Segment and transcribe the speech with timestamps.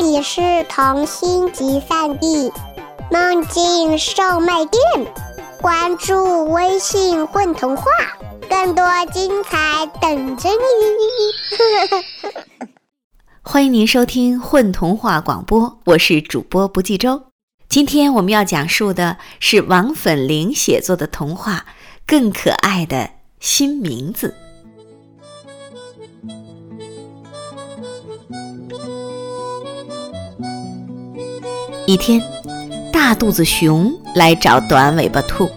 [0.00, 2.52] 这里是童心集散地，
[3.10, 4.80] 梦境售卖店。
[5.60, 7.82] 关注微信“混童话”，
[8.48, 10.54] 更多精彩等着你。
[13.42, 17.24] 欢迎您收听《混童话》广播，我是主播不计周。
[17.68, 21.66] 今天我们要讲述的是王粉玲写作的童话
[22.06, 23.10] 《更可爱的
[23.40, 24.36] 新名字》。
[31.88, 32.22] 一天，
[32.92, 35.48] 大肚子熊来找短尾巴兔。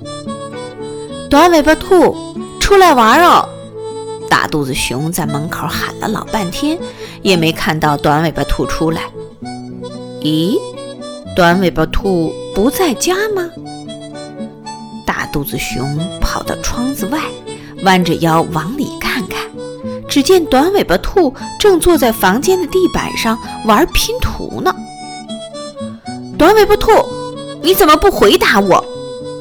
[1.29, 2.15] 短尾巴兔，
[2.57, 3.49] 出来玩哦！
[4.29, 6.79] 大肚子熊在门口喊了老半天，
[7.21, 9.01] 也没看到短尾巴兔出来。
[10.21, 10.57] 咦，
[11.35, 13.49] 短尾巴兔不在家吗？
[15.05, 17.19] 大肚子熊跑到窗子外，
[17.83, 19.37] 弯着腰往里看看，
[20.07, 24.73] 只见短尾巴兔正坐在房间的地板上玩拼图呢。
[26.41, 26.89] 短尾巴兔，
[27.61, 28.83] 你怎么不回答我？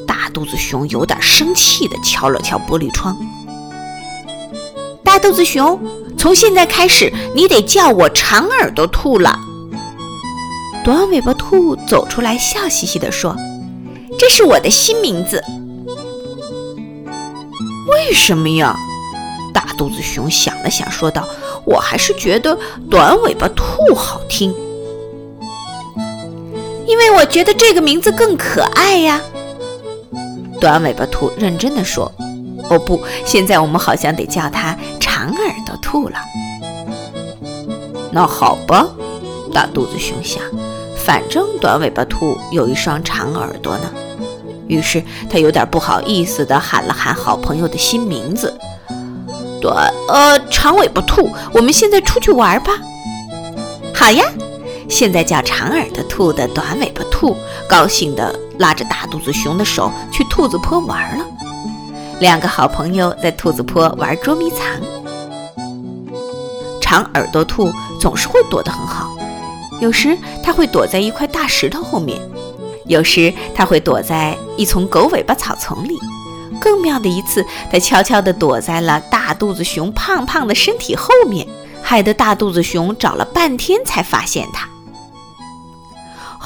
[0.05, 3.17] 大肚子熊有点生气地敲了敲玻璃窗。
[5.03, 5.79] 大肚子熊，
[6.15, 9.35] 从现在开始，你得叫我长耳朵兔了。
[10.83, 13.35] 短尾巴兔走出来，笑嘻嘻地说
[14.19, 15.43] ：“这是我的新名字。”
[17.89, 18.77] 为什么呀？
[19.51, 21.27] 大肚子熊想了想，说道
[21.65, 22.55] ：“我还是觉得
[22.91, 24.53] 短尾巴兔好听。”
[26.91, 29.21] 因为我觉得这个名字更可爱呀，
[30.59, 32.11] 短尾巴兔认真的说
[32.69, 36.17] ：“哦不，现在我们好像得叫它长耳朵兔了。”
[38.11, 38.89] 那好吧，
[39.53, 40.43] 大肚子熊想，
[40.97, 43.89] 反正短尾巴兔有一双长耳朵呢。
[44.67, 48.53] 于是他有点不好意思的喊了喊好朋友的新名字
[49.61, 52.73] ：“短呃，长尾巴兔，我们现在出去玩吧。”
[53.95, 54.25] 好呀。
[54.91, 57.35] 现在叫长耳朵兔的短尾巴兔
[57.67, 61.25] 高兴地拉着大肚子熊的手去兔子坡玩了。
[62.19, 64.59] 两个好朋友在兔子坡玩捉迷藏。
[66.81, 69.09] 长耳朵兔总是会躲得很好，
[69.79, 72.19] 有时它会躲在一块大石头后面，
[72.85, 75.97] 有时它会躲在一丛狗尾巴草丛里。
[76.59, 81.47] 更妙的一次，它悄悄地躲在了大肚子熊胖胖的身体后面，
[81.81, 84.67] 害得大肚子熊找了半天才发现它。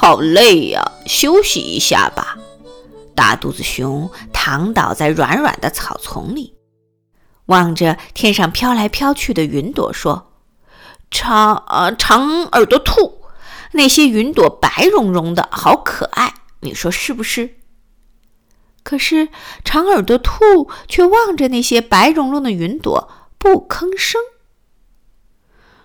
[0.08, 2.38] 好累呀，休息一下吧。
[3.16, 6.54] 大肚子熊躺倒在软软的草丛里，
[7.46, 10.30] 望着天上飘来飘去的云朵，说
[11.10, 13.22] ：“长呃长耳朵兔，
[13.72, 17.56] 那些云朵白茸茸的，好可爱，你说是不是？”
[18.84, 19.28] 可是
[19.64, 24.20] 长耳朵兔却望着那些白茸茸的云朵，不吭声。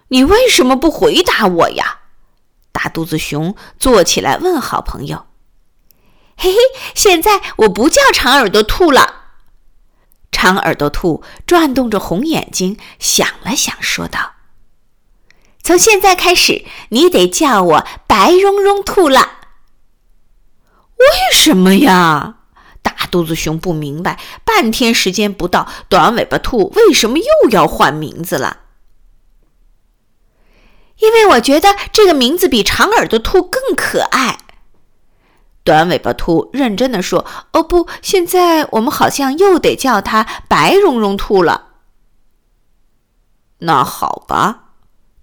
[0.09, 2.00] 你为什么不回答我呀？
[2.83, 5.27] 大肚子熊坐起来问好朋友
[6.35, 6.57] ：“嘿嘿，
[6.95, 9.25] 现在我不叫长耳朵兔了。”
[10.33, 14.31] 长耳朵兔转动着红眼睛，想了想，说道
[15.61, 19.33] ：“从现在开始，你得叫我白茸茸兔了。”
[20.97, 22.37] 为什么呀？
[22.81, 28.61] 大肚子熊不明白，半天时间不到，短尾巴兔为什么又要换名字了？
[31.01, 34.37] 因为我觉得这个名字比长耳朵兔更可爱。
[35.63, 41.67] 短尾巴兔认真的说：“哦不，现在我们好像又得叫它白绒绒兔了。”
[43.59, 44.71] 那好吧，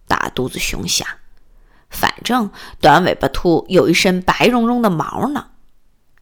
[0.06, 1.06] 大肚子熊想，
[1.90, 5.46] 反正短尾巴兔有一身白茸茸的毛呢。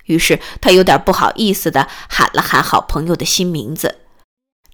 [0.04, 3.98] 于是他有点不好意思的喊了喊好朋友的新名字：“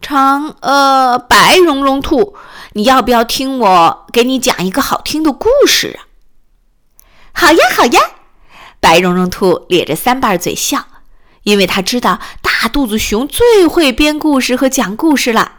[0.02, 2.36] 长呃白绒绒兔。”
[2.74, 6.08] 你要不要听我给你讲一个好听的故事啊？
[7.34, 8.00] 好呀，好呀！
[8.80, 10.86] 白绒绒兔咧着三瓣嘴笑，
[11.42, 15.52] 因为他知道大肚子熊最会编故事和讲故事了。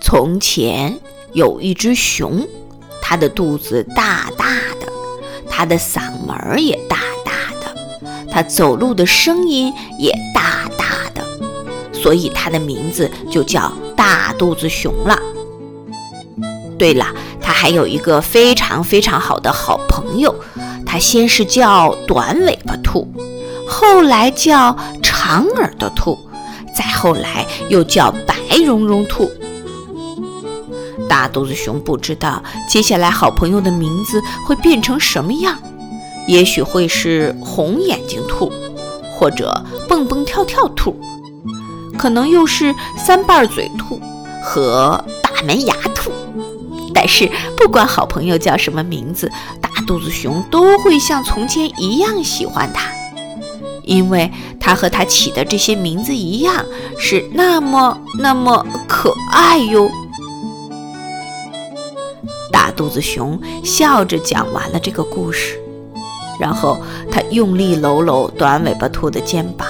[0.00, 1.00] 从前
[1.32, 2.46] 有一只熊，
[3.02, 4.46] 它的肚子大大
[4.80, 4.86] 的，
[5.50, 7.76] 它的嗓门也大大的，
[8.30, 10.65] 它走路的声音也大，
[12.06, 15.18] 所以它的名字就叫大肚子熊了。
[16.78, 17.04] 对了，
[17.40, 20.32] 它还有一个非常非常好的好朋友，
[20.86, 23.08] 它先是叫短尾巴兔，
[23.66, 26.16] 后来叫长耳朵兔，
[26.76, 29.28] 再后来又叫白绒绒兔。
[31.08, 35.58] 大肚子熊不知道接下来好朋友的名字会变成什么样，
[36.28, 38.52] 也许会是红眼睛兔，
[39.18, 39.52] 或者
[39.88, 40.96] 蹦蹦跳跳兔，
[41.96, 44.00] 可能又是三瓣嘴兔
[44.42, 46.10] 和大门牙兔。
[46.94, 52.90] 但是不管好朋友叫什么名字，大肚子熊都会像从前一样喜欢它，
[53.82, 56.64] 因为它和它起的这些名字一样，
[56.98, 59.90] 是那么那么可爱哟。
[62.50, 65.60] 大肚子熊笑着讲完了这个故事，
[66.40, 66.78] 然后
[67.10, 69.68] 他用力搂搂短尾巴兔的肩膀。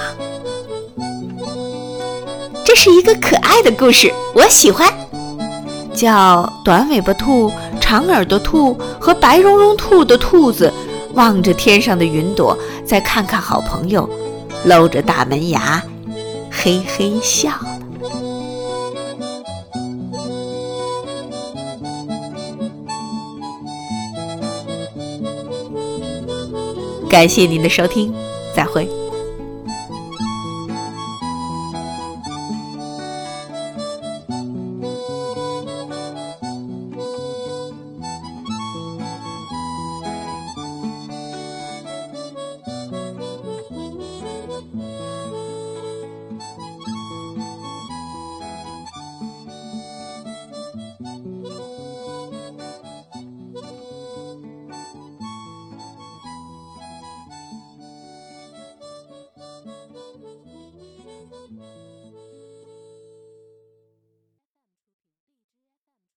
[2.67, 4.93] 这是一个可爱的故事，我喜欢。
[5.93, 7.49] 叫短尾巴兔、
[7.79, 10.73] 长耳朵兔和白茸茸兔的兔子，
[11.13, 14.09] 望着天上的云朵，再看看好朋友，
[14.65, 15.81] 露着大门牙，
[16.51, 17.79] 嘿嘿笑了。
[27.09, 28.13] 感谢您的收听，
[28.53, 28.89] 再会。